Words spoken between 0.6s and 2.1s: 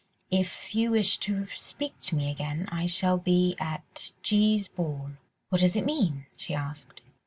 you wish to speak